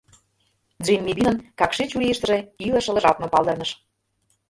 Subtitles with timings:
[0.83, 3.71] Джимми Бинын какши чурийыштыже илыш ылыжалтме палдырныш: